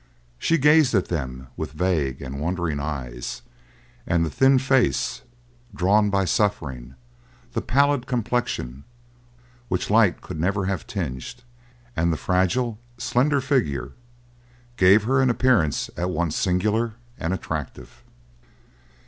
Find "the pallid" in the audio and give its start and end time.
7.53-8.07